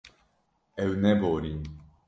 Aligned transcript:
Ew 0.83 0.91
neborîn. 1.03 1.59